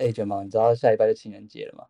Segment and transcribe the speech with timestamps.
[0.00, 1.84] 哎，卷毛，你知道下礼拜就情人节了吗？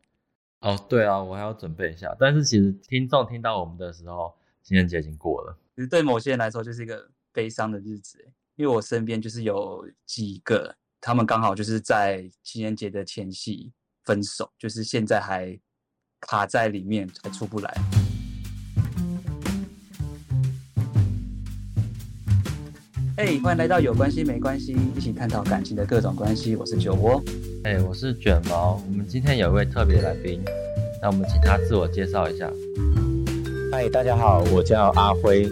[0.63, 2.15] 哦，对啊，我还要准备一下。
[2.19, 4.35] 但是其实听众听到我们的时候，
[4.65, 5.57] 情人节已经过了。
[5.77, 8.19] 其实对某些人来说，就是一个悲伤的日子。
[8.57, 13.71] 因为我身边就是有几个，他们刚好就是在情人节的前夕
[14.03, 15.57] 分手，就是现在还
[16.21, 17.73] 卡在里面，还出不来。
[23.19, 26.57] 哎，欢迎来到有关系没关系，一起探讨感情的各种关系。
[26.57, 27.23] 我是酒窝，
[27.63, 28.83] 哎，我是卷毛。
[28.89, 30.43] 我们今天有一位特别来宾，
[31.03, 32.51] 那我们请他自我介绍一下。
[33.71, 35.47] 嗨，大家好，我叫阿辉，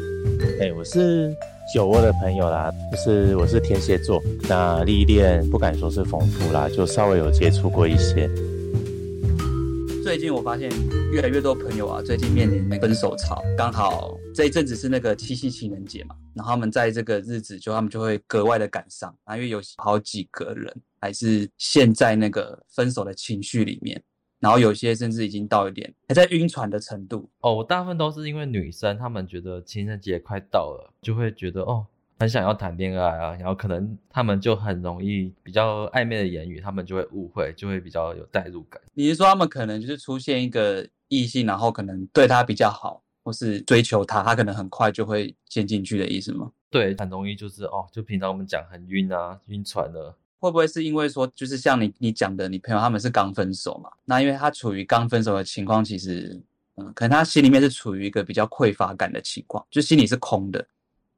[0.58, 1.30] 哎，我是
[1.74, 8.26] 酒窝的朋友啦，就是我是天蝎座，那历练不敢说是丰富啦，就稍微有接触过一些。
[10.02, 10.70] 最近我发现
[11.12, 24.02] 越来越多朋友啊，最近面临那分手潮，刚好这一阵子是那个七夕情人节嘛，然后他们在这个日子就他们就会格外的感伤啊，因为有好几个人还是陷在那个分手的情绪里面，
[24.40, 27.28] 然后有些甚至已经到一点还在晕船的程度。
[27.40, 31.86] 哦，我大部分都是因为女生，她们觉得情人节快到了，就会觉得哦。
[32.20, 38.82] 很想要谈恋爱啊，然后可能他们就很容易比较暧昧的言语，他们就会误会，就会比较有代入感。
[38.92, 46.50] 你是说他们可能就是出现一个异性，然后可能对他比较好，或是追求他，他可能很快就会陷进去的意思吗？
[46.68, 50.18] 对，很容易就是哦，就平常我们讲很晕啊，晕船了。
[50.40, 53.90] 会不会是因为说，就是像你你讲的，你朋友他们是刚分手嘛？
[54.04, 56.40] 那因为他处于刚分手的情况，其实
[56.76, 60.64] 嗯，可能他心里面是处于一个比较匮乏感的情况，就心里是空的。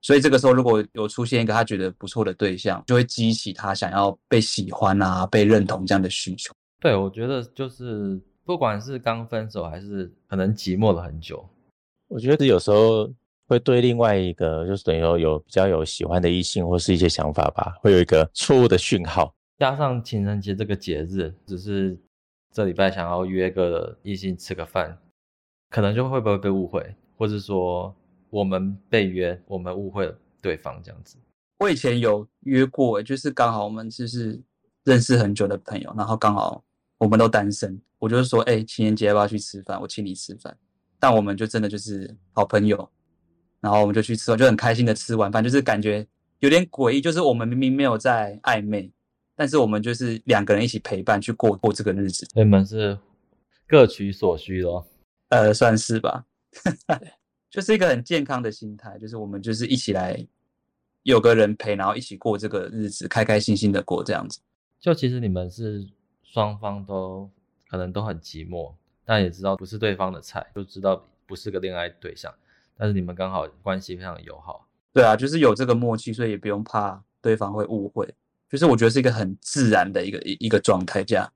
[0.03, 6.55] 所以这个时候，如果有出现一个他觉得不错的对象，就会激起他想要被喜欢啊、被认同这样的需求。
[6.81, 11.47] 对，我觉得就是不管是刚分手还是可能寂寞了很久，
[12.09, 13.13] 我觉得有时候
[13.51, 19.35] 会对另外一个就是等于说有比较有喜欢的异性或是一些想法吧，会有一个错误的讯号。
[19.59, 21.99] 加上情人节这个节日，只是
[22.53, 24.97] 这礼拜想要约个异性吃个饭，
[25.69, 27.95] 可能就会不会被误会，或者说。
[28.33, 31.17] 我们被约，我们误会了对方这样子。
[31.59, 34.41] 我以前有约过，就是刚好我们就是
[34.85, 36.63] 认识很久的朋友，然后刚好
[36.99, 39.81] 我们都单身，我就是说，哎，情人节要不要去吃饭？
[39.81, 40.57] 我请你吃饭。
[41.01, 42.89] 但我们就真的就是好朋友，
[43.61, 46.07] 然后我们就去吃，就很开心的吃完饭，就是感觉
[46.39, 48.91] 有点诡异，就是我们明明没有在暧昧，
[49.37, 52.27] 但是我们就是两个人一起陪伴去过过这个日子。
[52.35, 52.99] 你们是
[53.67, 54.87] 各取所需咯？
[55.29, 56.25] 呃，算是吧。
[57.51, 60.25] 就是一个很健康的心态，就是我们就是一起来
[61.03, 64.39] 有个人陪，然后一起过这个日子，开开心心的过这样子。
[64.79, 65.85] 就其实你们是
[66.23, 67.29] 双方都
[67.69, 68.73] 可能都很寂寞，
[69.05, 72.33] 但也知道不是对方的菜，就知道不是个恋爱对象，
[72.81, 74.67] 但是你们刚好关系非常友好。
[74.91, 78.09] 对啊，就是有这个默契，所以也不用怕对方会误会。
[78.49, 81.31] 就是我觉得是一个很自然的一个一一个状态，这样。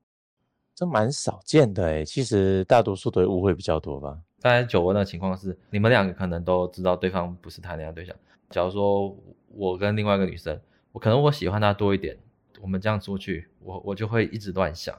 [0.75, 4.19] 这蛮少见的诶，其实大多数都会误会比较多吧。
[4.41, 8.17] 刚才酒窝的情况是，你们两个可能都知道对方不是谈恋爱对象。
[8.49, 9.15] 假如说
[9.49, 10.59] 我跟另外一个女生，
[10.93, 12.19] 我可能我喜欢她多一点，
[12.61, 14.99] 我们这样出去，我我就会一直乱想，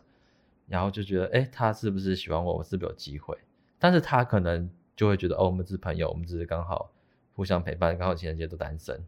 [0.68, 2.58] 然后就觉得，哎，她是不是喜欢我？
[2.58, 3.38] 我是不是有机会？
[3.78, 6.92] 但是她可能就会觉得，哦，我们只是朋友，我们只是刚好
[7.34, 9.04] 互相陪伴，刚好情人节都单身。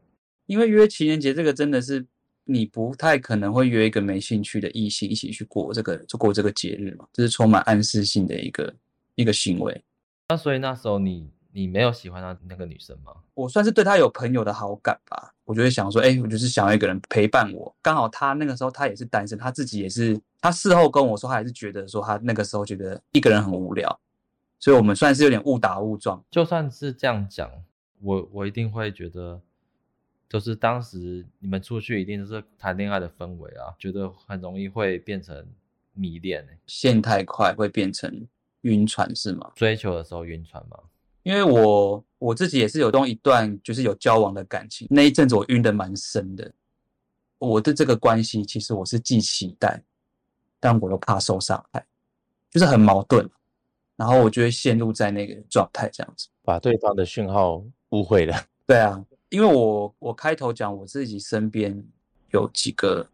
[0.45, 2.05] 因为约情人节这个真的是
[2.45, 8.73] 你不太可能会约一个没兴趣的异性一起去过这个，就过这个节日嘛，这是充满暗示性的一个
[9.15, 9.83] 一个行为。
[10.29, 13.13] 那所以那时候你你没有喜欢他那个女生吗？
[13.33, 15.33] 我算是对他有朋友的好感吧。
[15.43, 17.73] 我就会想说，哎、欸，我就是想要一个人陪伴我。
[17.81, 23.97] 刚好他那个时候他也是单身，他自己也是，他事后跟我说，他还是觉得说他那个时候觉得一个人很无聊。
[24.59, 26.23] 所以我们算是有点误打误撞。
[26.29, 27.49] 就算是这样讲，
[28.01, 29.41] 我我一定会觉得，
[30.29, 35.45] 就是当时你们出去一定是谈恋爱的氛围啊，觉得很容易会变成
[35.93, 38.27] 迷恋、欸，陷太快会变成。
[38.61, 39.51] 晕船是吗？
[39.55, 40.77] 追求的时候晕船吗？
[41.23, 46.51] 因为我我自己也是有动一段就是有交往的感情，那一阵子我晕的蛮深的。
[47.37, 49.81] 我对这个关系其实我是既期待，
[50.59, 51.85] 但我又怕受伤害，
[52.49, 53.29] 就是很矛盾。
[53.97, 58.33] 然后我就会陷入在那个状态这样子，把对方的讯号误会了。
[58.65, 61.83] 对啊，因为我我开头讲我自己身边
[62.31, 63.05] 有几个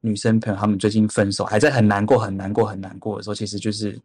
[0.00, 4.00] 女生朋友，她们最近分手，还在很难过、很难过、很难过的时候，其实就是。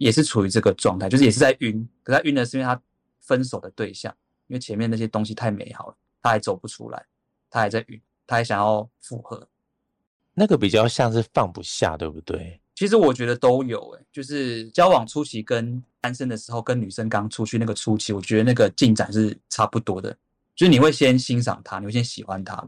[0.00, 2.80] 也是处于这个状态，就是也是在晕，可她晕的是因为她
[3.20, 4.10] 分手的对象，
[4.46, 7.04] 因为前面那些东西太美好了，她还走不出来，
[7.50, 9.46] 她还在晕，他还想要复合，
[10.32, 12.58] 那个比较像是放不下，对不对？
[12.80, 20.16] 其实我觉得都有，诶，就是交往初期跟单身的时候，跟女生刚出去那个初期，我觉得那个进展是差不多的，
[20.56, 22.66] 就是你会先欣赏她，你会先喜欢她，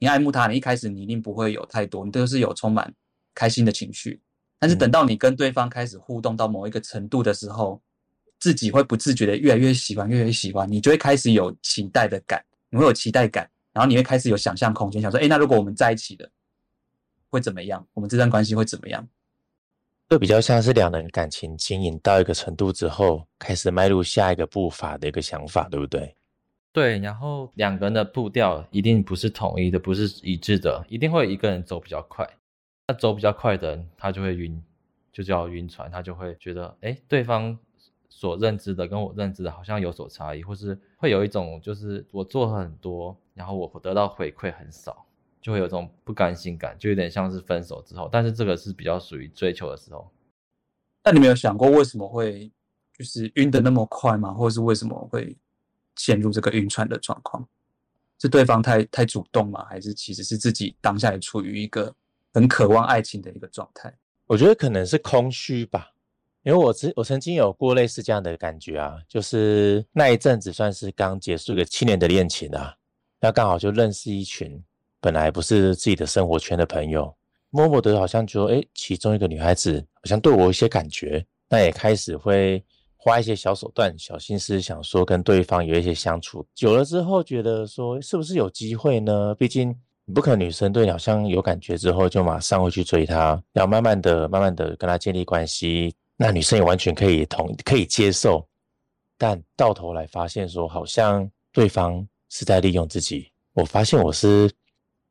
[0.00, 2.92] 你爱慕她，你一开始你一定不会有太多，你都是有充满
[3.32, 4.20] 开心的情绪。
[4.58, 7.80] 但是等到你跟对方开始互动到某一个程度的时候，
[8.40, 16.28] 自己会不自觉的越来越喜欢，越来越喜欢，你就会开始有期待的感，你会有期待感，然后你会开始有想象空间，想说，诶，那如果我们在一起了，
[17.30, 17.86] 会怎么样？
[17.94, 19.08] 我们这段关系会怎么样？
[20.08, 26.16] 这比较像是两人感情经营到一个程度之后，开始迈入下一个步伐的一个想法，对不对？
[26.72, 32.26] 对，然后两个人的步调一定不是统一的，不是一致的，一定会一个人走比较快。
[32.86, 34.62] 那走比较快的人，他就会晕，
[35.12, 37.58] 就叫晕船，他就会觉得，哎，对方
[38.08, 45.04] 所认知的跟我认知的好像有所差异，或是会有一种就是我做很多，然后我得到回馈很少，
[45.48, 50.06] 就会有这种不甘心感，就有点像是分手之后，但是这个是比较属于追求的时候。
[51.02, 52.52] 那你没有想过为什么会
[52.98, 54.34] 就是晕得那么快吗？
[54.34, 55.34] 或者是为什么会？
[56.00, 57.44] 陷入这个晕船的状况，
[58.20, 59.64] 是对方太太主动吗？
[59.68, 61.92] 还是其实是自己当下也处于一个
[62.32, 63.92] 很渴望爱情的一个状态？
[64.28, 65.90] 我觉得可能是空虚吧，
[66.44, 72.72] 因为我曾我曾经有过类似这样的感觉啊，就是那一阵子算是刚结束一个七年的恋情啊，
[73.18, 74.62] 那刚好就认识一群
[75.00, 77.14] 本来不是自己的生活圈的朋友，
[77.50, 82.62] 默默的好像觉得哎，其中一个女孩子好像对我有一些感觉，那也开始会。
[83.00, 89.32] 花一些小手段、小心思，想说跟对方有一些相处，久了之后觉得说是不是有机会呢？
[89.36, 89.74] 毕竟
[90.12, 95.94] 不可能女生对你好像有感觉之后就马上会去追她，要慢慢的、慢慢的跟她建立关系。
[96.16, 98.44] 那女生也完全可以同可以接受，
[99.16, 103.30] 但到头来发现说好像对方是在利用自己。
[103.54, 104.50] 我发现我是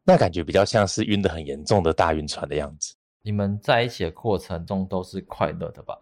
[0.07, 2.95] 那感觉比较像是晕得很严重的大晕船的样子。
[3.21, 5.98] 你们在一起的过程中都是快乐的吧？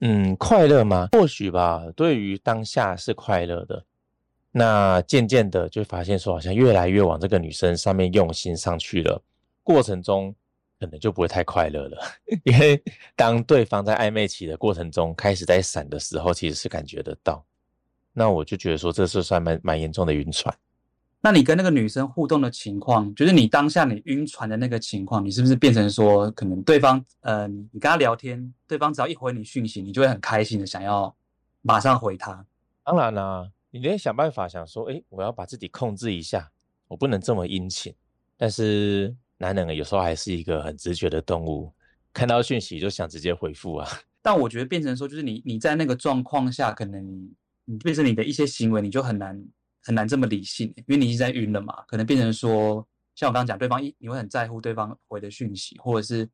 [0.00, 1.08] 嗯，快乐吗？
[1.12, 1.84] 或许吧。
[1.94, 3.84] 对于当下是快乐的，
[4.50, 9.22] 那渐渐的就发现说，好像越来越往这个女生上面用心上去了。
[9.62, 10.34] 过程中
[10.80, 11.98] 可能就不会太快乐了，
[12.42, 12.82] 因为
[13.14, 17.46] 当对方在暧昧期的过程中开始在闪的时候，其实是感觉得到。
[18.12, 20.52] 那我就觉得说，这是算蛮蛮严重的晕船。
[21.24, 31.16] 那你跟那个女生互动的情况，就是你当下你晕船的那个情况，你是不是变成说，可能对方，呃，你跟他聊天，对方只要一回你讯息，你就会很开心的想要
[31.62, 32.44] 马上回他？
[32.84, 36.46] 当然啦、啊，你得想办法想说，哎，我要把自己控制一下，
[36.88, 37.94] 我不能这么殷勤。
[38.36, 41.72] 但是男人有时候还是一个很直觉的动物，
[42.12, 43.88] 看到讯息就想直接回复啊。
[44.20, 47.32] 但我觉得变成说，就是你你在那个状况下，可能你
[47.64, 49.42] 你变成你的一些行为，你就很难。
[49.84, 52.84] 很难这么理性，因为你已经在晕了嘛，可能变成说，
[53.14, 56.26] 像我刚刚讲，对方一你会很在乎对方回的讯息，或者是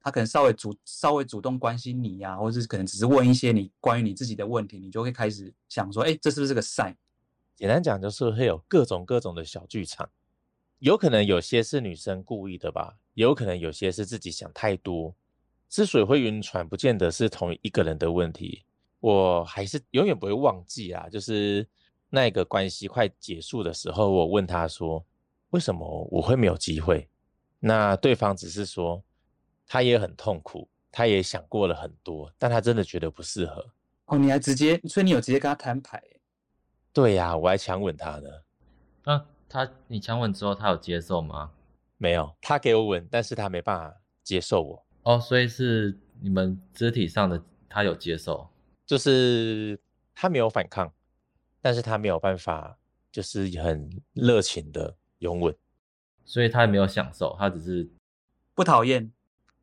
[0.00, 6.92] 他可能稍微主稍微主动关心你呀、或者是可能只是问一些你关于你自己的问题，你就会开始想说，哎，这是不是个 sign？
[7.54, 10.10] 简单讲就是会有各种各种的小剧场，
[10.80, 15.14] 有可能有些是女生故意的吧，有可能有些是自己想太多。
[15.68, 18.64] 之所以会晕船，不见得是同一个人的问题，
[18.98, 21.64] 我还是永远不会忘记啊，就是。
[22.10, 25.04] 那个关系快结束的时候，我问他说
[25.50, 27.08] ：“为什么我会没有机会？”
[27.60, 29.02] 那对方只是说，
[29.66, 33.66] 他也很痛苦，他也想过了很多，但他真的觉得不适合。
[34.06, 36.02] 哦，你还直接，所以你有直接跟他摊牌？
[36.92, 38.30] 对呀，我还强吻他呢。
[39.04, 41.50] 那他，你强吻之后，他有接受吗？
[41.96, 44.86] 没有，他给我吻，但是他没办法接受我。
[45.02, 48.48] 哦，所以是你们肢体上的，他有接受，
[48.86, 49.78] 就是
[50.14, 50.90] 他没有反抗。
[51.60, 52.78] 但是他没有办法，
[53.10, 55.54] 就是很热情的拥吻，
[56.24, 57.88] 所以他也没有享受，他只是
[58.54, 59.10] 不讨厌、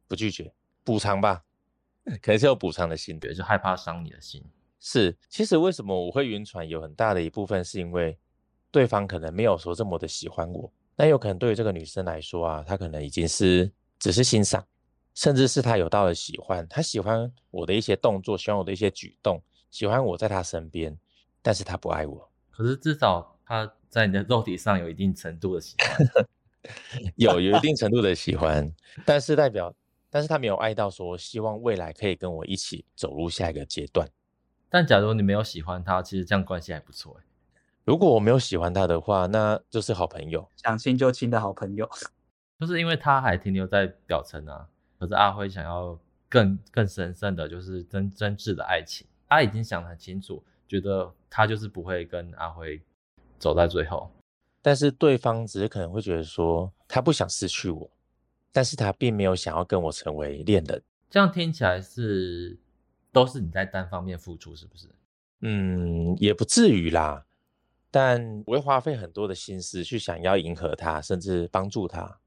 [0.07, 1.43] 不拒绝，补偿吧，
[2.21, 4.43] 可能是有补偿的心，对，就害怕伤你的心。
[4.79, 8.17] 是，其实为什么我会晕船，有很大的一部分是因为
[8.71, 14.63] 对方可能没有说这么的喜欢我，但有可能对于这个女生来说啊，她可能已经是只是欣赏，
[15.15, 20.95] 甚至是她有到了喜欢，她喜欢我的一些动作，喜欢我的一些举动，喜欢我在她身边。
[21.45, 26.25] 但是他不爱我， 可是至少他在你的肉体上有一定程度的喜欢，
[27.17, 28.73] 有有一定程度的喜欢，
[29.05, 29.71] 但是代表，
[30.09, 34.09] 但是他没有爱到说希望未来可以跟我一起走入下一个阶段。
[34.69, 37.15] 但假如你没有喜欢他，其实这样关系还不错。
[37.83, 41.87] 如果我没有喜欢他的话，那就是好朋友，想亲就亲的好朋友。
[42.59, 50.43] 就是因为他还停留在表层啊，可是阿辉想要更更神圣的，就是真真挚的爱情，他已经想得很清楚。
[50.67, 52.81] 觉得他就是不会跟阿辉
[53.37, 54.11] 走在最后，
[54.61, 57.89] 但是对方只是可能会觉得说他不想失去我，
[58.51, 60.81] 但是他并没有想要跟我成为恋人。
[61.09, 62.57] 这样听起来是
[63.11, 64.87] 都是你在单方面付出，是不是？
[65.41, 67.25] 嗯，也不至于啦，
[67.91, 72.19] 但我会花费很多的心思去想要迎合他，甚至帮助他。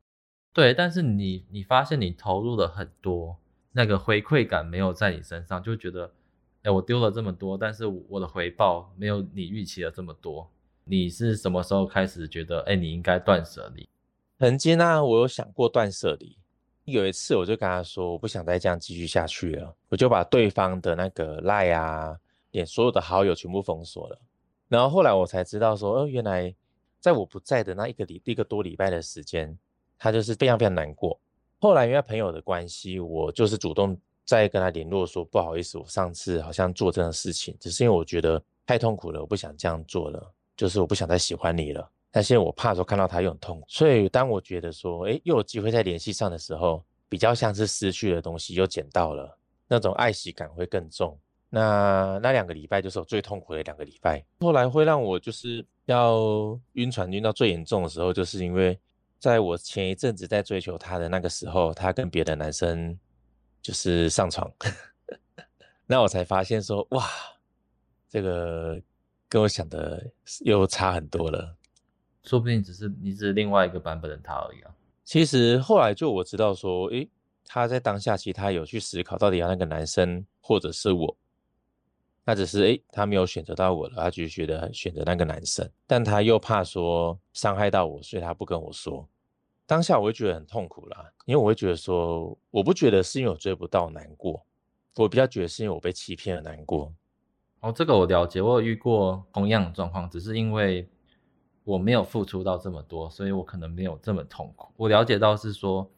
[0.52, 3.36] 对，但是你你发现你投入了很多，
[3.72, 6.12] 那个回馈感没有在你身上，就觉得，
[6.70, 10.48] 我丢了这么多，但是我的回报没有你预期的这么多。
[10.84, 13.88] 你是什么时候开始觉得，哎，你应该断舍离？
[14.38, 16.36] 曾经呢，我有想过断舍离。
[16.84, 22.18] 有一次，我就跟他说，我不想再这样继续下去了，我就把对方的那个赖啊，
[22.52, 24.18] 连所有的好友全部封锁了。
[24.68, 26.54] 然后后来我才知道说，哦，原来
[26.98, 29.58] 在我不在的那一个礼一个多礼拜的时间。
[30.00, 31.18] 他就是非常非常难过。
[31.58, 33.98] 后来因为朋友的关系，我就是主动
[34.28, 41.90] 再跟他联络说，不好意思，我上次好像做这样的事情，只是因为我觉得太痛苦了，我不想这样做了，就是我不想再喜欢你了。
[42.10, 49.34] 但现在我怕说看到他又很痛苦，所以当我觉得说，哎，又有机会再联系上的时候，比较像是失去的东西又捡到了，
[49.66, 51.18] 那种爱惜感会更重。
[51.48, 54.22] 那那两个礼拜就是我最痛苦的两个礼拜。
[54.40, 58.78] 后来会让我就是要晕船晕到最严重的时候，就是因为。
[59.20, 62.96] 在我前一阵子在追求他的那个时候，他跟别的男生
[63.68, 64.50] 就是上床，
[65.84, 67.06] 那我才发现说，哇，
[68.08, 68.80] 这个
[69.28, 70.10] 跟我想的
[70.40, 71.54] 又差很多了。
[72.22, 74.74] 说不定只是你只是另外一个版本的他而已啊。
[75.04, 77.06] 其实后来就我知道说，诶，
[77.44, 81.14] 他在当下其实他有去思考到底要那个男生或者是我。
[82.24, 89.06] 他只是诶，他没有选择到我了，他就觉得选择那个男生，但他又怕说伤害到我，所以他不跟我说。
[89.68, 94.42] 当下我会觉得很痛苦啦，因为我会觉得说，我不觉得是因为我追不到难过，
[94.96, 96.90] 我比较觉得是因为我被欺骗了难过。
[97.60, 100.88] 哦，这个我了解，我有遇过同样的状况，只是因为
[101.64, 104.72] 我没有付出到这么多，所以我可能没有这么痛苦。
[104.78, 105.88] 我了解到是说。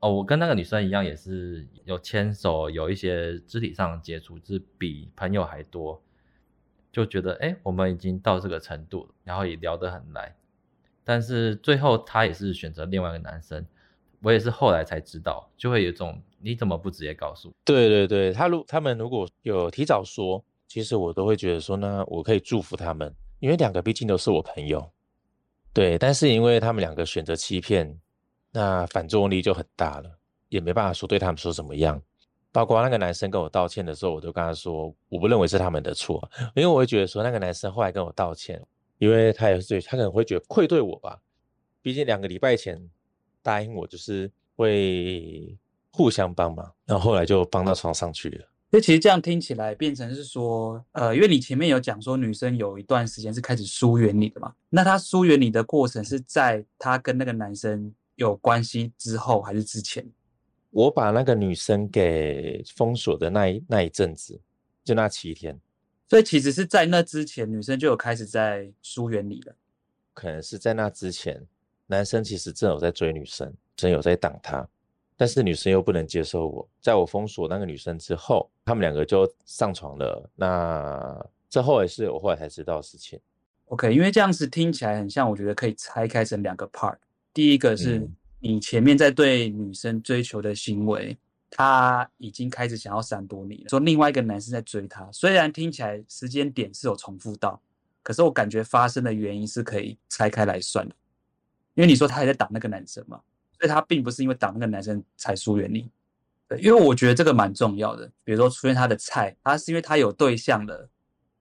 [0.00, 6.02] 哦，我跟那个女生一样，也是有牵手，有一些肢体上的接触，是比朋友还多，
[6.92, 10.36] 就觉得哎，我们已经到这个程度，然后也聊得很来。
[11.04, 13.64] 但是最后他也是选择另外一个男生，
[14.22, 17.52] 我也是后来才知道，就会有一种你怎么不直接告诉？
[17.64, 24.90] 对对对，他如他们如果有提早说，其实我都会觉得说，那我可以祝福他们，因为两个毕竟都是我朋友。
[25.72, 27.98] 对，但是因为他们两个选择欺骗。
[28.56, 30.08] 那反作用力就很大了，
[30.48, 32.00] 也没办法说对他们说怎么样。
[32.52, 36.22] 包括那个男生跟我道歉的时候，我都跟他说，我不认为是他们的错，
[36.54, 38.64] 因为我会觉得说那个男生后来跟我道歉，
[39.04, 41.20] 因为他也是对他可能会觉得愧对我吧。
[41.82, 42.80] 毕竟两个礼拜前
[43.42, 45.56] 答应我就是会
[45.90, 48.48] 互相帮忙，然后后来就帮到床上去了。
[48.70, 57.94] 所以其实这样听起来变成是说，呃，因为你前面有讲说女生有一段时间是开始疏远你的嘛，那她疏远你的过程是在她跟那个男生。
[58.16, 60.08] 有关系之后还是之前？
[60.70, 64.40] 我把那个女生给封锁的那一那一阵子，
[64.84, 65.60] 就那七天。
[66.08, 69.54] 所以其实是在那之前，女生就有开始在疏远你了。
[70.12, 71.44] 可能是在那之前，
[71.86, 74.68] 男生其实正有在追女生，正有在挡她，
[75.16, 76.68] 但是女生又不能接受我。
[76.80, 80.30] 在我封锁那个女生之后，他们两个就上床了。
[80.36, 83.18] 那这后也是我后来才知道的事情。
[83.66, 86.96] OK，因为这样子听起来很像，我觉得可以拆开成两个 part。
[87.32, 88.06] 第一个是
[88.38, 91.16] 你前面在对女生追求的行为，
[91.56, 93.68] 他已经开始想要闪躲你了。
[93.68, 97.62] 说另外一个男生在追她，虽然听起来时间点是有重复到，
[98.02, 100.94] 可是我感觉发生的原因是可以拆开来算的。
[101.74, 103.20] 因为你说他还在挡那个男生嘛，
[103.56, 105.88] 所以他并不是因为挡那个男生才疏远你。
[106.48, 108.10] 对，因为我觉得这个蛮重要的。
[108.24, 110.90] 比如说出现他的菜，他是因为他有对象了，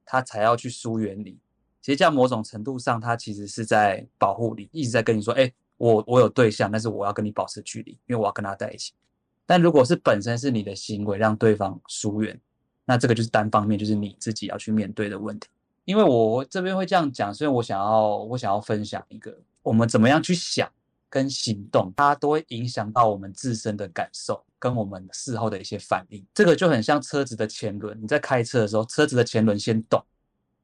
[0.06, 1.40] 他才要去疏远你。
[1.82, 5.52] 其实这样某种程度上，他其实是在保护你，一直在跟你说，哎。
[5.78, 8.94] 我我有对象，但是我要跟你保持距离，因为我要跟他在一起。
[9.54, 12.42] 但如果是本身是你的行为让对方疏远，
[12.86, 15.48] 那这个就是单方面，就是你自己要去面对的问题。
[15.86, 20.68] 因为我这边会这样讲，所以我想要我想要分享一个，我们怎么样去想
[21.08, 26.26] 跟行动，它都会影响到我们自身的感受跟我们事后的一些反应。
[26.34, 30.04] 这个就很像车子的前轮，你在开车的时候，车子的前轮先动，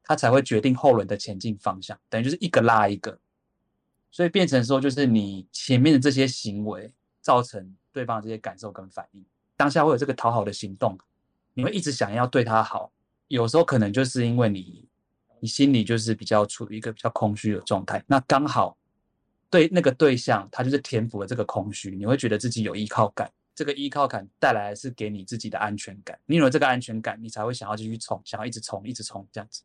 [0.04, 3.20] 它才会决定后轮的前进方向，等于就是一个拉一个。
[4.10, 6.92] 所以变成说，就是你前面的这些行为
[7.22, 10.98] 造成对方的这些感受跟反应，当下会有这个讨好的行动，
[11.54, 12.92] 你会一直想要对他好，
[13.28, 14.88] 有时候可能就是因为你，
[15.40, 18.78] 你心里就是比较处于一个比较空虚的状态，那刚好
[19.50, 29.64] 对那个对象，他就是填补了这个空虚，你会觉得自己有依靠感，这个依靠感带来的是给你自己的安全感，你有了这个安全感，你才会想要继续冲，想要一直冲，一直冲这样子。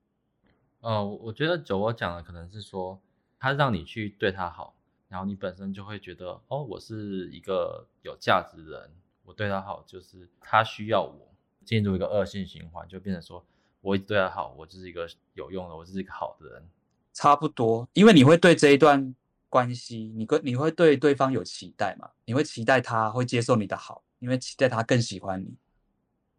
[0.81, 3.01] 哦，我觉得酒窝讲的可能是说。
[3.37, 4.75] 他让你去对他好，
[5.15, 8.91] 然后你本身就会觉得，哦，我是一个有价值的人，
[9.23, 11.33] 我对他好就是他需要我，
[11.65, 13.47] 进入一个恶性循环，就变成说
[13.81, 16.69] 我对他好，我就是一个有用的，我就是一个好的人。
[17.13, 19.15] 差不多，因为你会对这一段
[19.49, 22.11] 关系，你跟你会对对方有期待嘛？
[22.25, 25.55] 你会期待他会接受你的好，你会期待他更喜欢你。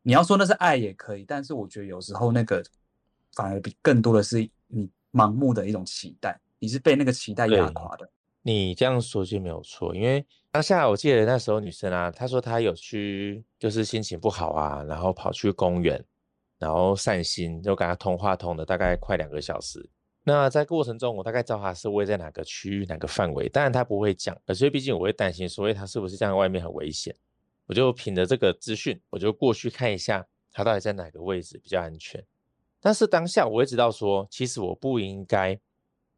[0.02, 2.62] 你要说那是爱也可以，但是我觉得有时候那个
[3.36, 8.10] 反而比更多的是你盲目的一种期待，你是被那个期待压垮的。
[8.48, 16.00] 你这样说就没有错，因为当下我记得那时候女生啊，她说她有去，就是心情不好啊，然后跑去公园，
[16.60, 19.90] 然后散心，就跟她通话通了大概快两个小时。
[20.24, 27.16] 那在过程中，我大概知道她是位在哪个区域、哪个范围，当然她不会讲，可是毕竟我会担心，所以她是不是这样外面很危险？
[27.66, 32.24] 我就凭着这个资讯，我就过去看一下她到底在哪个位置比较安全。
[32.80, 35.60] 但是当下我会知道说，其实我不应该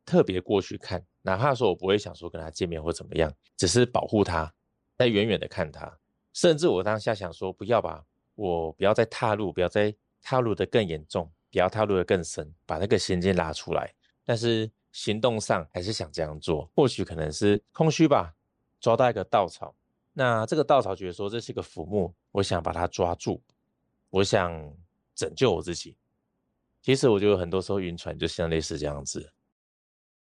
[0.06, 1.02] 特别过去看。
[1.28, 4.50] 哪怕说我不会想说跟他见面或怎么样，只是保护他，
[4.98, 6.00] 在远远的看他，
[6.32, 8.02] 甚至我当下想说不要吧，
[8.36, 13.94] 我不要再踏入，不要再踏入的更严重，不要踏入的更深，把那个仙剑拉出来。
[14.24, 18.34] 但是行动上还是想这样做，或许可能是空虚吧，
[18.80, 19.76] 抓到一个稻草，
[20.14, 23.44] 那这个稻草觉得说这是个浮木，我想把它抓住，
[24.10, 24.74] 我想
[25.14, 25.98] 拯救我自己。
[26.82, 29.30] 其实我觉得很多时候晕船就像类似这样子。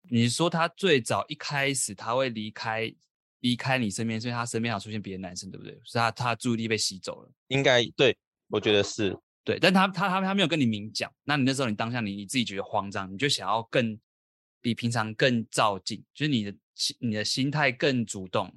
[0.09, 2.92] 你说他最早一开始他会离开
[3.40, 5.80] 离开你身边，所以他身边还出现别的男生，对不对？
[5.85, 8.16] 是他他注意力被吸走了，应该对，
[8.49, 9.59] 我觉得是对。
[9.59, 13.99] 但他他他他没有跟你明讲，那你那时候你当下你你自己觉得慌张，你就想要更
[14.61, 18.52] 比平常更照进，就是你的心你的心态更主动。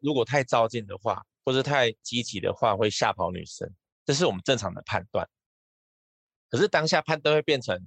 [0.00, 3.70] 如果太照进的话，或者太积极的话，会吓跑女生，
[4.04, 5.28] 这是我们正常的判断。
[6.48, 7.86] 可是当下判断会变成。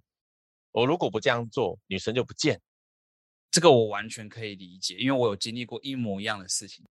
[0.72, 2.62] 我如果不这样做，女生就不见。
[3.52, 6.86] 这个我完全可以理解，因为我有经历过一模一样的事情。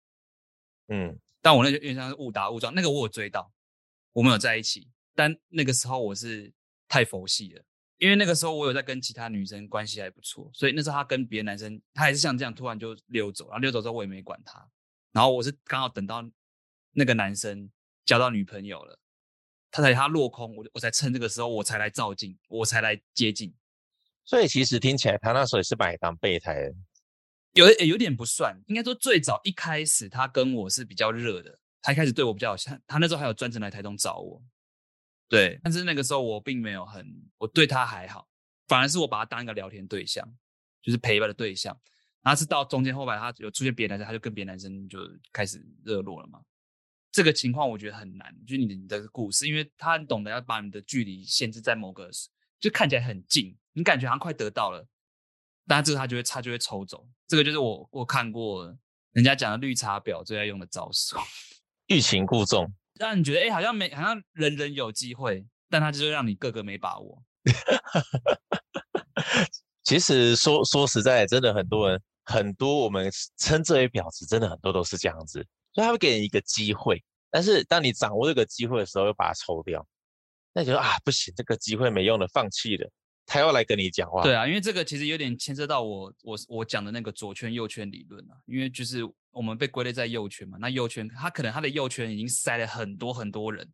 [0.87, 3.51] 嗯，但我那个有点像是误打误撞，那个我有追到，
[4.13, 6.53] 我们有在一起，但那个时候我是
[6.87, 7.63] 太佛系了，
[7.97, 14.65] 因为那个时候我有在跟其他女生关系还不错，所以那时候她跟别的男生，他还是像这样突然就溜走，然后溜走之后我也没管他，
[15.11, 16.23] 然后我是刚好等到
[16.91, 17.69] 那个男生
[18.05, 18.97] 交到女朋友了，
[19.71, 23.53] 他才他落空，我我才趁这个时候我才来照镜，我才来接近。
[24.25, 26.71] 所以其实听起来，他那时候也是把你当备胎，
[27.53, 34.43] 有有点不算，应该说最早一开始他跟我是比较热的，他一开始对我比较好，像他那时候还有专程来台东找我，
[35.29, 37.05] 对，但是那个时候我并没有很，
[37.37, 38.27] 我对他还好，
[38.67, 40.27] 反而是我把他当一个聊天对象，
[40.81, 41.79] 就是陪伴的对象，
[42.23, 44.99] 然后是到中间后来他有出现别的男生，他就跟别的男生就
[45.31, 46.41] 开始热络了嘛，
[47.11, 52.09] 这个情况我觉得很难，就是你的你的故事，因为他很懂得要把你的距离限制在某个，
[52.59, 53.55] 就看起来很近。
[53.77, 54.87] 你感觉好像快得到了，
[55.67, 57.05] 但这个他就会他就会抽走。
[57.27, 58.73] 这个就是我我看过
[59.11, 61.17] 人家讲的绿茶婊最爱用的招数，
[61.87, 67.21] 欲擒故纵， 让你觉得哎、欸，好像没好像人人有机会，但他就是让你个个没把握。
[69.83, 79.85] 其实说说实在，真的很多人很多我们称之为婊子，真的很多都是这样子，所以他会给你一个机会，但是当你掌握这个机会的时候，又把它抽掉，
[80.53, 82.89] 那你觉得啊不行，这个机会没用了，放弃了。
[83.25, 88.99] 他要来跟你讲话，对啊，因为这个其实有点牵涉到我我我讲的那个左圈右圈理论啊，因为就是
[89.31, 93.67] 我们被归类在右圈嘛，那右圈他可能他的右圈已经塞了很多很多人，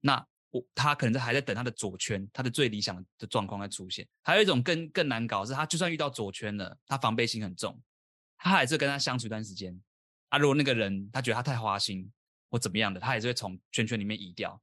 [0.00, 4.06] 那我他可能还在等他的左圈，他的最理想的状况来出现。
[4.22, 7.76] 还有一种更更难搞是，他就算遇到左圈了，他防备心很重，
[8.38, 9.76] 他还是跟他相处一段时间，
[10.28, 12.08] 啊，如果那个人他觉得他太花心
[12.48, 14.62] 或怎么样的，他还是会从圈圈里面移掉，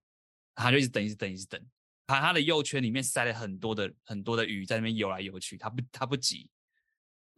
[0.56, 1.62] 他就一直等一直等一直等。
[2.12, 6.50] 他他的右圈里面塞了很多的很多的鱼在那边游来游去，他不他不急。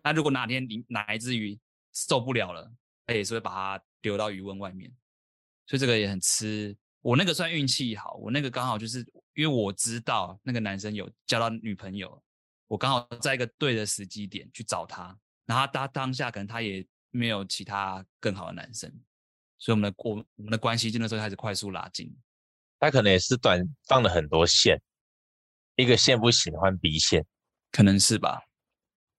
[0.04, 1.60] 那如果哪天你哪一只鱼
[1.94, 2.72] 受不了了，
[3.06, 4.92] 他也是会把它丢到鱼温外面。
[5.66, 6.76] 所以这个也很吃。
[7.02, 9.00] 我那个算运气好，我那个刚好就是
[9.34, 12.22] 因为我知道那个男生有交到女朋友，
[12.68, 18.90] 我刚好在一个对的时机点去找他，然后他当下可能他也没有其他更好的男生，
[19.58, 22.14] 所以我们的我我们的关系就那时候开始快速拉近。
[22.84, 24.82] 他可能也是短放了很多线，
[25.78, 27.26] 一个线不行换 B 线，
[27.72, 28.44] 可能是吧。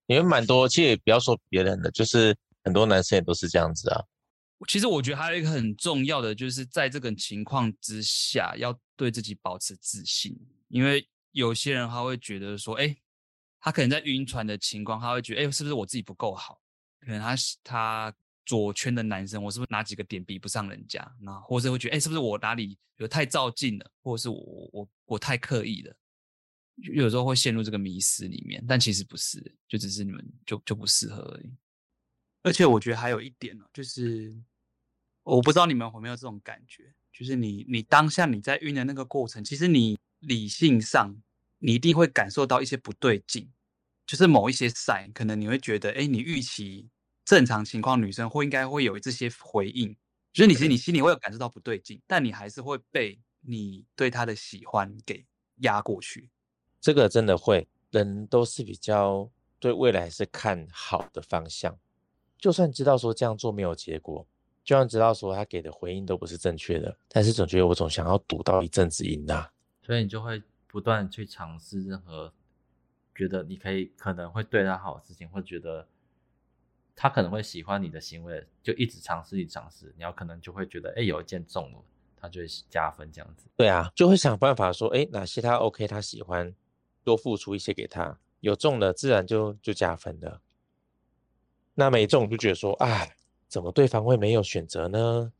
[0.05, 4.03] 因为蛮多，其实也不要说别人的，就是很多男生也都是这样子啊。
[4.67, 10.37] 其实我觉得还有一个很重要的，就是在这个情况之下，要对自己保持自信。
[10.67, 12.95] 因为有些人他会觉得说，哎，
[13.59, 16.61] 他可能在晕船的情况，他会觉得，哎，是不是我自己不够好？
[16.99, 18.15] 可能他他。
[18.45, 21.15] 左圈的男生，我是不是哪几个点比不上人家？
[21.19, 25.95] 那或者会觉得，哎、是不是我哪里有太照进了，或者是我我我太刻意了？
[26.75, 31.51] 有时候会陷入这个迷失里面，但其实不是，就只是你们就就不适合而已。
[32.43, 34.35] 而且我觉得还有一点呢，就是
[35.23, 41.15] 我不知道你们有没有这种感觉，就是你你当下你在晕的那个过程，其实你理性上
[41.59, 43.49] 你一定会感受到一些不对劲，
[44.05, 46.87] 就是某一些 sign，可能你会觉得，哎，你预期
[47.25, 49.93] 正常情况女生会应该会有这些回应，
[50.31, 50.77] 就是你其实你。
[50.77, 55.25] 心里会有感受到不对劲，但你还是会被你对她的喜欢给
[55.57, 56.29] 压过去。
[56.79, 59.27] 这个真的会，人都是比较
[59.59, 61.75] 对未来是看好的方向，
[62.37, 64.27] 就算知道说这样做没有结果，
[64.63, 72.31] 就算知道说他给的回应都不是正确的，但是总觉得我总想要赌到一阵子赢啊，所以你就会不断去尝试任何
[73.15, 75.87] 觉得你可以可能会对他好的事情，或觉得
[76.95, 81.79] 他可能会喜欢你的行为，就一直尝试，一直尝试，你要可能就会觉得，哎，有一件中了，
[82.15, 83.47] 他就会加分这样子。
[83.55, 86.55] 对啊，就会想办法说，哎，哪些他 OK，他喜欢。
[87.03, 90.41] 多付出一些给他，有中了自然就就加分了。
[91.75, 93.07] 那没中就觉得说啊，
[93.47, 95.31] 怎么对方会没有选择呢？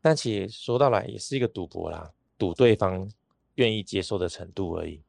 [0.00, 3.12] 但其实说到来也是一个赌博啦，赌对方
[3.56, 5.02] 愿意接受的程度而已。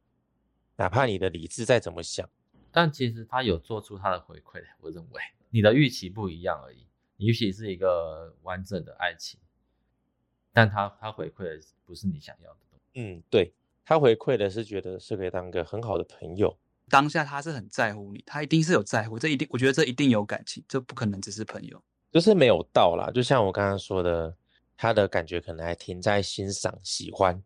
[0.76, 2.30] 哪怕你的理智再怎么想，
[2.74, 4.62] 但其实他有做出他的回馈。
[4.82, 9.40] 我认为你的预期不一样而已，你预期是一个完整的爱情，
[10.52, 13.00] 但他他回馈的不是你想要的东西。
[13.00, 13.54] 嗯，对。
[13.86, 16.58] 他回馈的是觉得是可以当个很好的朋友，
[16.88, 23.12] 当下他是很在乎你，他一定是有在乎，这一定我觉得这一定有感情，这不可能只是朋友，就是没有到啦。
[23.14, 24.34] 就像我刚刚说的，
[24.78, 27.44] 他的感觉可能还停在欣赏、喜欢，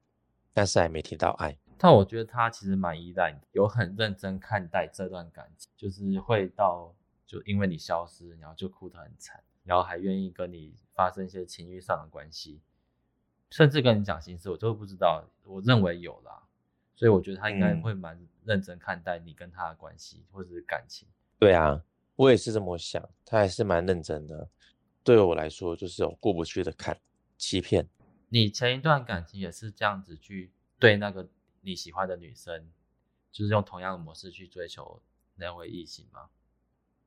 [0.53, 1.57] 但是还没听到爱。
[1.77, 6.93] 但我觉得他其实蛮依赖你，有很认真看待这段感情，就是会到
[7.25, 12.61] 就因为你消失，然后就哭得很惨，然后还愿意跟你发生一些情绪上的关系。
[13.49, 15.23] 甚至跟你讲心事，我都不知道。
[15.45, 16.43] 我认为有啦，
[16.95, 21.07] 所以我觉得他应该会蛮认真看待你跟他的关系或者是感情。
[21.39, 21.81] 对啊，
[22.17, 24.49] 我也是这么想，他还是蛮认真的。
[25.01, 26.97] 对我来说，就是有过不去的坎，
[27.37, 27.87] 欺骗。
[28.27, 31.29] 你前一段感情也是这样子去对那个
[31.67, 32.65] 你喜欢的女生，
[33.29, 35.01] 就是用同样的模式去追求
[35.35, 36.29] 那位异性吗？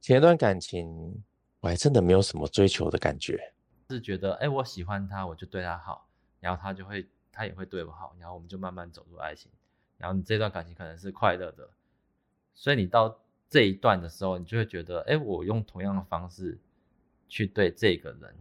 [0.03, 1.23] 前一段感情
[1.61, 3.55] 我还真的没有什么追求的感觉，
[3.89, 6.07] 是觉得哎，我喜欢他，我就对他好。
[6.41, 9.51] 然后他就会，他也会对我好，然后我们就慢慢走入爱情。
[9.97, 11.69] 然后你这段感情可能是快乐的，
[12.55, 13.19] 所以你到
[13.49, 16.59] 这一段的时候，你就会觉得，哎，我用同样的方式
[17.29, 18.35] 去对这个人，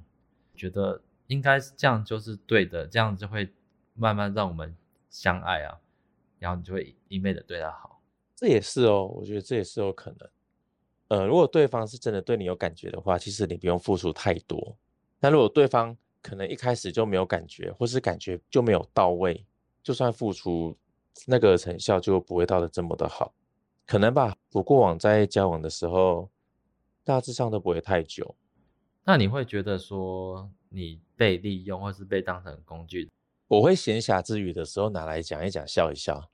[0.56, 3.54] 觉得应该是这样就是对的，这样就会
[3.94, 4.76] 慢慢让我们
[5.10, 5.80] 相爱啊。
[6.40, 8.02] 然后你就会一昧的对他好。
[8.36, 10.30] 这也是哦，我觉得这也是有可能。
[11.10, 14.78] 呃，如果对方是真的对你有感觉的话，其实你不用付出太多。
[15.20, 19.46] 但如果对方，可能一开始就没有感觉，或是感觉就没有到位，
[19.82, 20.78] 就算付出，
[21.26, 23.34] 那个成效就不会到的这么的好，
[23.86, 24.36] 可能吧。
[24.54, 26.30] 我过往在交往的时候，
[27.04, 28.36] 大致上都不会太久。
[29.04, 33.10] 那你会觉得说你被利用，或是被当成工具？
[33.50, 36.30] 我会闲暇之余的时候拿来讲一讲，笑一笑。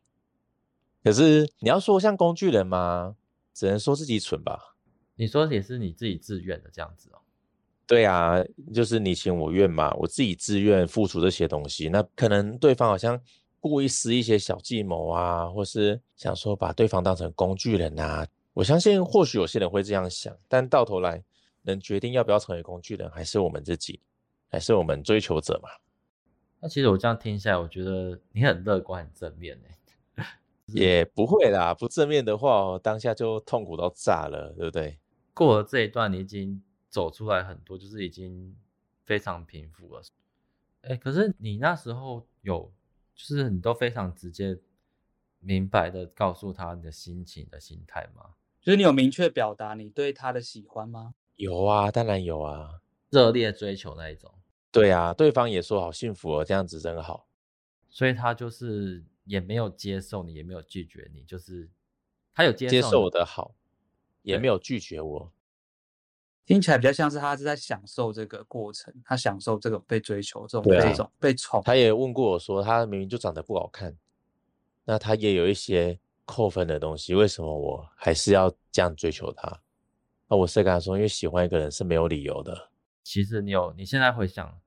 [1.04, 3.16] 可是你要说像工具人吗？
[3.54, 4.76] 只能说自己蠢吧。
[5.16, 7.20] 你说也是你自己自愿的这样子哦。
[7.88, 13.22] 对啊，就是你情我愿嘛，我自己自愿付出这些东西，那可能对方好像
[13.62, 18.28] 故意施一些小计谋啊，或是想说把对方当成工具人啊。
[18.54, 21.24] 我相信或许有些人会这样想，但到头来
[21.62, 24.02] 能决定要不要成为工具人，还是我们自己，
[24.50, 25.70] 还是我们追求者嘛。
[26.66, 30.26] 那其实我这样听下来，我觉得你很乐观、很正面呢。
[30.66, 34.98] 也不会啦，不正面的话，当下就痛苦到炸了，对不对？
[35.36, 36.62] 过了这一段，你已经。
[36.88, 38.56] 走出来很多，就是已经
[39.04, 40.02] 非常平复了。
[40.84, 42.72] 哎，可是你那时候有，
[43.14, 44.58] 就是你都非常直接、
[45.42, 48.30] 明白的告诉他你的心情的心态吗？
[48.62, 51.16] 就是你有明确表达你对他的喜欢吗？
[51.36, 54.34] 有啊，当然有啊，热烈追求那一种。
[54.82, 57.28] 对啊，对方也说好幸福哦，这样子真好。
[57.90, 61.70] 所以他就是也没有接受你，也没有拒绝你，就是
[62.34, 63.56] 他有接受，接受我的好，
[64.22, 65.32] 也没有拒绝我。
[66.46, 71.62] 听起来比较像是他是在享受这个过程，他享受这个被追求，这种这种被宠。
[71.66, 73.98] 他也问过我说，他明明就长得不好看，
[74.84, 79.62] 那他也有一些扣分的东西，为什么我还是要这样追求他？
[80.28, 82.70] 那我是跟他说，因为喜欢一个人是没有理由的。
[83.04, 84.60] 其实你有，你现在回想，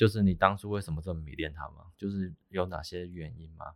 [0.00, 1.84] 就是你当初为什么这么迷恋他吗？
[1.98, 3.66] 就是有哪些原因吗？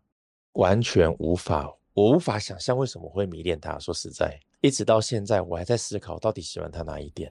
[0.52, 3.78] 完全无法，我无法想象为什么会迷恋他。
[3.78, 4.40] 说实在。
[4.62, 7.30] 一直到现在，我还在思考到底喜欢他哪一点，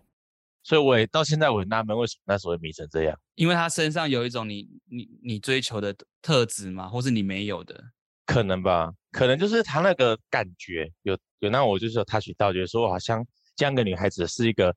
[0.61, 3.19] 所以我也到现在我很纳闷，为什么那时候会迷成这样？
[3.33, 6.87] 因为他身上有一种你你你追求的特质吗？
[6.87, 7.83] 或是你没有的？
[8.27, 13.25] 可能吧，可能就是他那个感觉有有让我就是有 touch 到，觉得说好像
[13.55, 14.75] 这样一个女孩子是一个，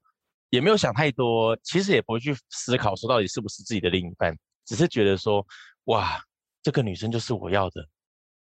[0.51, 5.47] 也没有想太多，其实也不会去思考说到底是不是自己的另一半，只是觉得说
[5.85, 6.21] 哇，
[6.63, 7.89] 这个女生就是我要的。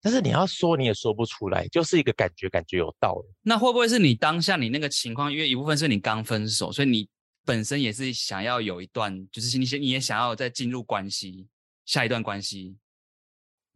[0.02, 3.34] 但是你要说你也说不出来，就是一个感觉，感觉有道理。
[3.42, 5.32] 那会不会是你当下你那个情况？
[5.32, 7.08] 因为一部分是你刚分手，所以你
[7.44, 11.48] 本身也是想要有一段，就是你先你也想要再进入关系，
[11.86, 12.76] 下一段关系。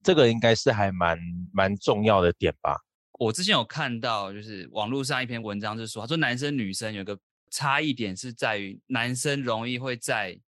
[0.04, 1.18] 这个应该是还蛮
[1.52, 2.78] 蛮重要的点吧。
[3.18, 7.18] 我之前有看到，就是网络上一篇文章是说，他说男生女生有个
[7.50, 10.40] 差异点是在于，男生容易会在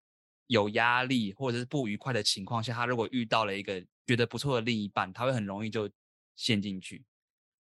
[0.46, 5.90] 有压力或者是不愉快的情况下，他如果遇到了一个觉得不错的另一半，他会很容易就
[6.36, 7.04] 陷进去。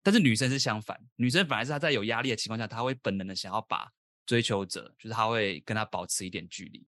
[0.03, 3.89] 但是女生是相反，女生反而是她在有压力的情况下，她会本能的想要把
[4.25, 6.85] 追求者，就是他会跟他保持一点距离。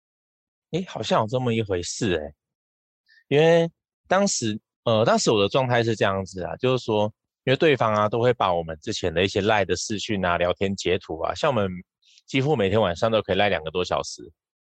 [0.71, 2.35] 诶，好像有这么一回事诶，
[3.27, 3.71] 因为
[4.07, 4.59] 当时。
[4.83, 7.05] 呃，当时我的状态是这样子啊，就是说，
[7.43, 11.69] 因为对方啊都会把我们之前的一些赖的视讯啊、聊天截图啊，像我们
[12.25, 14.21] 几乎每天晚上都可以赖两个多小时，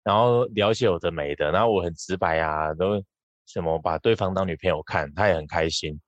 [0.04, 3.04] 然后聊些有的没的，然后我很直白啊，都
[3.46, 6.00] 什么把对方当女朋友看，他也很开心，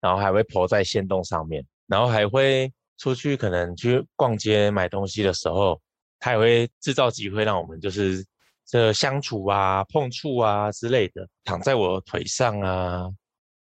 [0.00, 5.80] 然后还会 po 在线动上面，然后还会出去可能去逛街买东西的时候，
[6.18, 8.24] 他也会制造机会让我们就是
[8.64, 13.08] 这相处啊、碰触啊之类的，躺在我腿上啊。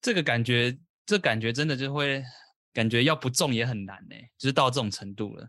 [0.01, 2.21] 这个感觉，这感觉真的就会
[2.73, 5.47] 感觉要不中也很难呢，就是到这种程度了。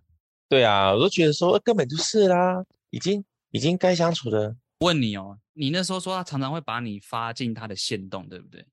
[0.48, 4.56] 对啊，我都觉得说根本就是啦，已经已经该相处的。
[4.80, 8.66] 问你哦，你那时候说他常常会把你发进他的限动，对不对？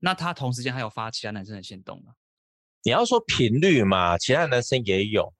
[0.00, 2.14] 那他同时间还有发其他男生的限动吗？
[2.82, 5.32] 你要说频率嘛，其他男生也有。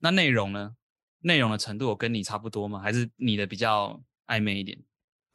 [0.00, 0.72] 那内容呢？
[1.20, 2.80] 内容的程度我跟你差不多吗？
[2.80, 4.76] 还是你的比较暧昧一点？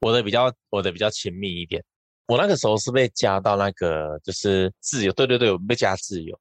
[0.01, 1.81] 我的比较，我的比较亲密一点。
[2.27, 6.37] 我那个时候是被加到那个就是自由，对对对，我被加自由，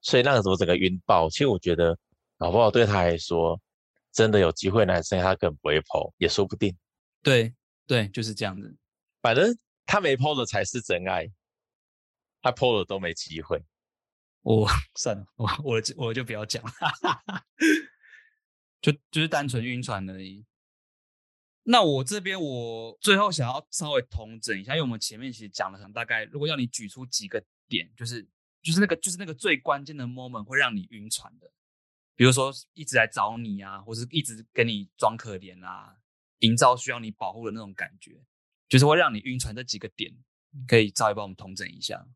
[0.00, 1.28] 所以那个时候整个晕爆。
[1.28, 1.98] 其实我觉得，
[2.42, 3.62] 搞不好对他来说，
[4.10, 6.76] 真的有机会，男生他根本不会 po，也说不定。
[7.22, 7.54] 对
[7.86, 8.76] 对，就是这样子。
[9.20, 11.30] 反正他没 po 的才是真爱，
[12.40, 13.64] 他 po 的都没机会。
[14.40, 16.72] 我 算了，我我我就不要讲了，
[18.82, 20.44] 就就是单纯晕船而已。
[21.62, 28.26] 那我这边我最后想要稍微统整一下，因为我们前面其实讲了很大概，如果要你举出几个点，就是
[28.60, 31.48] 就是那个就是那个最关键的 moment 会让你晕船的，
[32.22, 35.96] 比如说一直来找你啊，或是一直跟你装可怜啊，
[36.38, 38.22] 营造需要你保护的那种感觉，
[38.68, 40.14] 就是会让你晕船这几个点，
[40.68, 42.06] 可以稍微帮我们统整一下。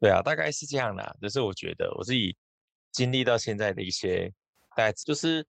[0.00, 2.36] 对啊，大概是这样啦，就是我觉得我自己
[2.90, 4.28] 经历到现在的一些，
[4.74, 5.46] 大概就是。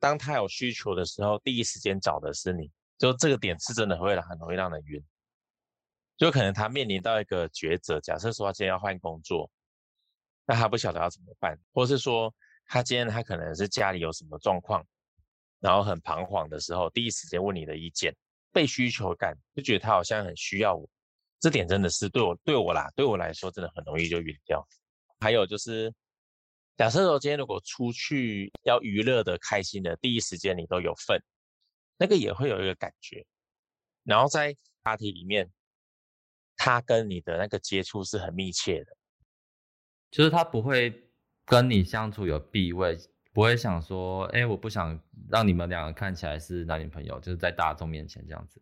[0.00, 5.04] 当他有需求的时候，第一时间找的是你，就这个点是真的会很容易让人晕。
[6.16, 9.50] 就可能他面临到一个抉择，假设说他今天要换工作，
[10.46, 12.32] 那他不晓得要怎么办，或是说
[12.68, 14.86] 他今天他可能是家里有什么状况，
[15.58, 18.14] 然后很彷徨的时候，第一时间问你的意见，
[18.52, 20.88] 被需求感，就觉得他好像很需要我，
[21.40, 24.64] 这点真的是对我对我啦，对我来说真的很容易就晕掉。
[25.18, 25.92] 还有就是。
[26.76, 31.20] 假设说今天如果出去要娱乐的、开心的，第一时间你都有份，
[31.96, 33.26] 那个也会有一个感觉。
[34.04, 34.54] 然后在
[34.84, 35.50] 话题里面，
[36.56, 38.96] 他跟你的那个接触是很密切的，
[40.12, 41.07] 就是他不会
[41.48, 42.98] 跟你相处有避讳，
[43.32, 48.60] 不会想说，哎，我不想让你们两个看起来是男女朋友，就是在大众面前这样子。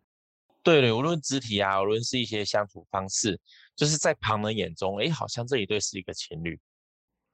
[0.63, 3.39] 对对，无论肢体啊，无论是一些相处方式，
[3.75, 6.59] 就是在旁人眼中，哎，好像这一对是一个情侣。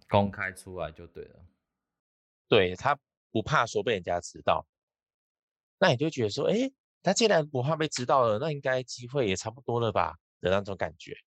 [0.09, 1.45] 公开出来就对了，
[2.47, 2.97] 对，他
[3.31, 4.67] 不怕说被人家知道，
[5.79, 11.17] 那你就觉得说，哎，他既然不怕被知道了，那应该机会也差不多了吧的那种感觉。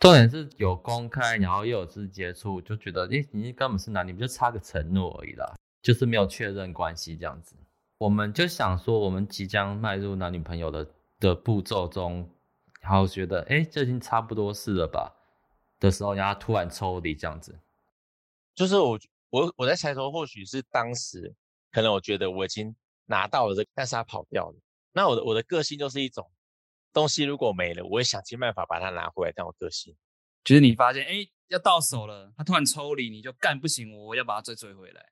[0.00, 7.54] 重点是有公开，然后又有肢体接触，就觉得，哎，你根本是男女，不就差个承诺而已啦，就是没有确认关系这样子。
[7.96, 10.86] 我们就想说，我们即将迈入男女朋友的
[11.20, 12.28] 的步骤中，
[12.80, 15.14] 然后觉得，哎，这已经差不多是了吧
[15.80, 17.58] 的时候，然后突然抽离这样子。
[18.54, 18.98] 就是我
[19.30, 21.32] 我我在猜说，或许是当时
[21.72, 22.74] 可能我觉得我已经
[23.06, 24.56] 拿到了这个，但是他跑掉了。
[24.92, 26.28] 那我的我的个性就是一种
[26.94, 29.32] 东西如果没了，我会想尽办法把它拿回来。
[29.36, 29.94] 但我个性
[30.44, 35.06] 就是你发现哎要到手了，他突然抽离，你就干不行，我要把它追追回来。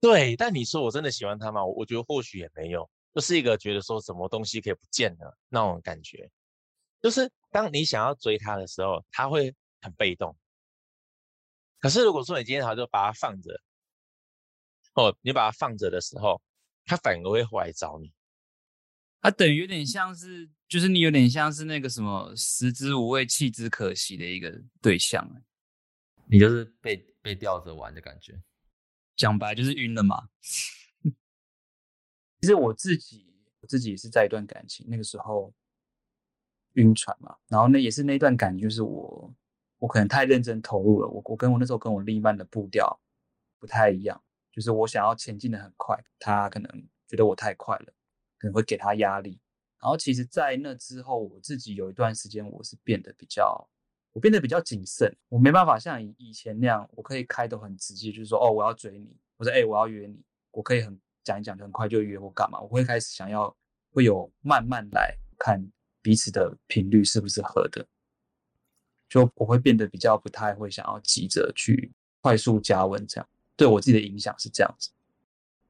[0.00, 1.64] 对，但你说我真的喜欢他吗？
[1.64, 6.30] 我我觉得或许也没有，就是一个觉得说什么东西可以不见了那种感觉。
[7.02, 10.36] 就是当你想要追他的时候，他会很被动。
[11.78, 13.60] 可是，如果说你今天好就把它放着，
[14.94, 16.42] 哦，你把它放着的时候，
[16.84, 18.12] 他反而会回来找你。
[19.22, 25.28] 他等于有点像是，就是你有点像是那个什么食之无味，弃之可惜的一个对象。
[26.26, 28.40] 你就是被被吊着玩的感觉，
[29.16, 30.28] 讲白就是晕了嘛。
[32.40, 33.26] 其实我自己，
[33.60, 35.52] 我自己也是在一段感情那个时候
[36.74, 39.34] 晕船嘛，然后那也是那段感情，就是我。
[39.80, 43.00] 我可能太认真投入了，我我跟我那时候跟我另一半的步调
[43.58, 46.70] 不太一样，就是我想要前进的很快，他可能
[47.08, 47.86] 觉得我太快了，
[48.36, 49.40] 可能会给他压力。
[49.80, 53.66] 然后其实，在那之后，我自己有一段时间我是变得比较，
[54.12, 62.60] 我变得比较谨慎，我没办法像以前那样，我可以开得很直接，就是说哦，我要追你，或者哎，我要约你，我可以很讲一讲，很快就约我干嘛？
[62.60, 63.56] 我会开始想要
[63.92, 65.66] 会有慢慢来看
[66.02, 67.86] 彼此的频率是不是合的。
[69.08, 71.90] 就我会变得比较不太会想要急着去
[72.20, 74.90] 快速加温，这样对我自己的影响是这样子。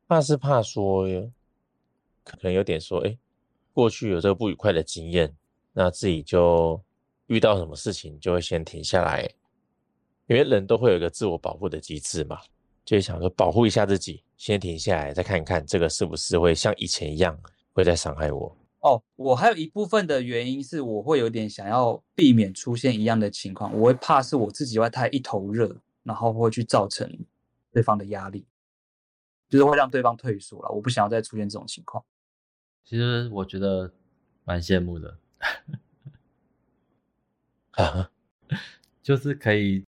[0.07, 1.07] 怕是怕说，
[2.23, 3.17] 可能有点说，哎，
[3.81, 5.35] 过去有这个不愉快的经验，
[5.73, 6.79] 那自己就
[7.29, 9.27] 遇到什么事情就会先停下来，
[10.27, 12.39] 因为人都会有一个自我保护的机制嘛，
[12.85, 17.35] 就会想说保护一下自己，先停下来，再看看这个是不是会像以前一样
[17.73, 18.55] 会再伤害我。
[18.81, 27.11] 哦，我还有一部分的原因是，我会有点想要避免出现一样的情况，我会怕是我自己会太一头热，然后会去造成
[27.73, 28.47] 对方的压力，
[29.49, 30.71] 就是会让对方退缩了。
[30.71, 32.05] 我不想要再出现这种情况。
[32.85, 33.93] 其实我觉得
[34.45, 35.19] 蛮羡慕的，
[37.73, 38.11] 啊，
[39.03, 39.85] 就是可以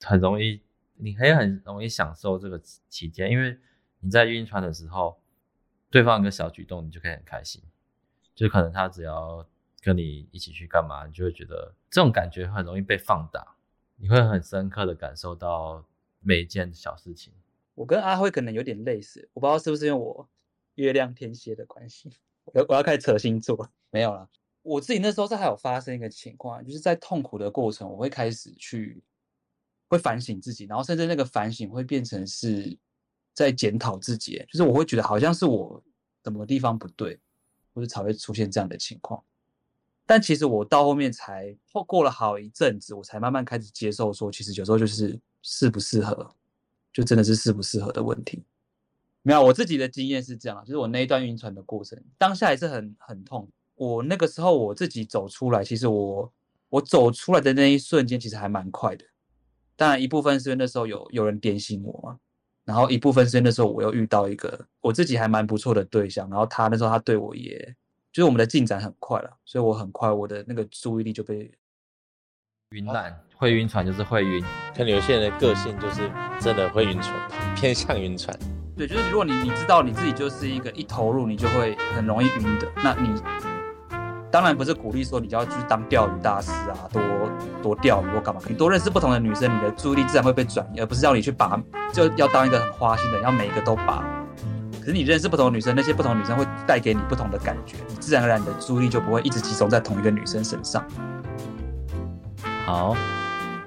[0.00, 0.62] 很容易，
[0.94, 3.58] 你可以很容易享受这个期间，因为
[4.00, 5.20] 你在晕船的时候，
[5.90, 7.62] 对方一个小举动，你就可以很开心。
[8.34, 9.46] 就可能他只要
[9.82, 13.54] 跟你一起去干嘛，你就会觉得这种感觉很容易被放大，
[13.96, 15.86] 你会很深刻的感受到
[16.20, 17.32] 每一件小事情。
[17.74, 20.28] 我跟阿辉可能有点类似，我不知道是不是因为我
[20.76, 22.16] 月亮天蝎的关系，
[22.52, 24.28] 我我要开始扯星座， 没有啦。
[24.62, 29.02] 我自己那时候是还有发生一个情况，就是在痛苦的过程，我会开始去
[29.88, 32.76] 会反省自己，然后甚至那个反省会变成是
[33.34, 35.82] 在检讨自己，就是我会觉得好像是我
[36.24, 37.18] 什么地方不对。
[37.72, 39.22] 或者才会出现这样的情况，
[40.04, 46.34] 但其实我到后面才后过了好一阵子，我才慢慢开始接受说，其实有时候就是适不适合，
[46.92, 48.42] 就真的是适不适合的问题。
[49.22, 53.48] 没有，我自己的经验是这样，就是我那一段晕船的过程，当下也是很很痛。
[53.74, 56.32] 我那个时候我自己走出来，其实我
[56.68, 59.04] 我走出来的那一瞬间，其实还蛮快的。
[59.76, 62.18] 当然一部分是因为那时候有有人点醒我嘛。
[62.64, 67.58] 然后一部分是那时候我又遇到一个我自己还蛮不错的对象，然后他那时候他对我也，
[68.12, 71.50] 就是我们的进展很快了，所以我很快我的那个注意力就被
[72.70, 74.44] 晕烂，会晕船就是会晕，
[74.76, 76.08] 可能有些人的个性就是
[76.40, 78.38] 真的会晕船，偏向晕船。
[78.80, 83.10] 对，就是如果你你知道你自己就是一个一投入你就会很容易晕的，那你。
[84.30, 87.02] 当然不是鼓励说你就要去当钓鱼大师啊，多
[87.62, 88.40] 多钓鱼或干嘛。
[88.48, 91.60] 你多认识不同的女生，你的注意力自然会被转移，而不是要你去把，
[91.92, 94.02] 就要当一个很花心的，要每一个都把。
[94.80, 100.82] 可是你认识不同的女生，那些不同的女生会带给你不同的感觉，你自然而然你的注意力就不会一直集中在同一个女生身上。
[102.64, 102.96] 好，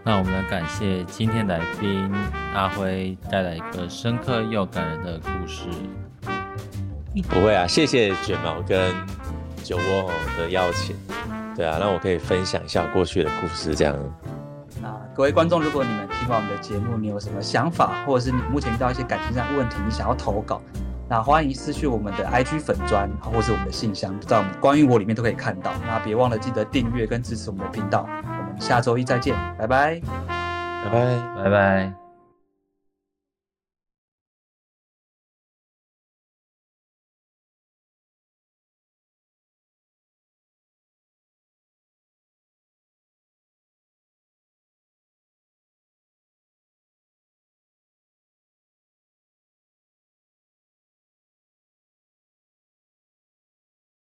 [0.03, 2.11] 那我们来感谢今天来宾
[2.53, 5.67] 阿辉带来一个深刻又感人的故事。
[7.29, 8.93] 不会啊，谢谢卷毛跟。
[9.63, 10.93] 酒窝的邀请，
[11.55, 13.95] 对啊，那我可以分享一下过去的故事，这样。
[14.81, 20.61] 那各位观众，如果你们听完我们的节目，你有什么想法，或者是你目前遇到一些感情上的问题，你想要投稿，
[21.07, 25.71] 那欢迎私讯我们的 IG 粉专，或是我们的信箱，在我们关于我里面都可以看到。
[25.87, 28.05] 那别忘了记得订阅跟支持我们的频道。
[28.59, 29.99] 下周一再见，拜拜，
[30.83, 32.02] 拜拜，拜拜。